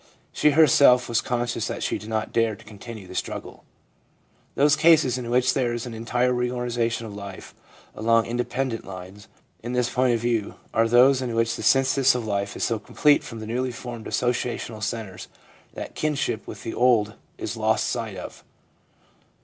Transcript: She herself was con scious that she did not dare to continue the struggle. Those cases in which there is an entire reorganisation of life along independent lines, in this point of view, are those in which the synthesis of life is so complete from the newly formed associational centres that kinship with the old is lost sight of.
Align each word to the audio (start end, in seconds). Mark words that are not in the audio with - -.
She 0.33 0.49
herself 0.49 1.07
was 1.07 1.21
con 1.21 1.45
scious 1.45 1.67
that 1.67 1.83
she 1.83 1.99
did 1.99 2.09
not 2.09 2.33
dare 2.33 2.55
to 2.55 2.65
continue 2.65 3.05
the 3.05 3.13
struggle. 3.13 3.63
Those 4.55 4.75
cases 4.75 5.19
in 5.19 5.29
which 5.29 5.53
there 5.53 5.75
is 5.75 5.85
an 5.85 5.93
entire 5.93 6.33
reorganisation 6.33 7.05
of 7.05 7.13
life 7.13 7.53
along 7.93 8.25
independent 8.25 8.83
lines, 8.83 9.27
in 9.61 9.73
this 9.73 9.91
point 9.91 10.15
of 10.15 10.19
view, 10.19 10.55
are 10.73 10.87
those 10.87 11.21
in 11.21 11.35
which 11.35 11.55
the 11.55 11.61
synthesis 11.61 12.15
of 12.15 12.25
life 12.25 12.55
is 12.55 12.63
so 12.63 12.79
complete 12.79 13.23
from 13.23 13.41
the 13.41 13.45
newly 13.45 13.71
formed 13.71 14.07
associational 14.07 14.81
centres 14.81 15.27
that 15.75 15.93
kinship 15.93 16.47
with 16.47 16.63
the 16.63 16.73
old 16.73 17.13
is 17.37 17.55
lost 17.55 17.85
sight 17.85 18.17
of. 18.17 18.43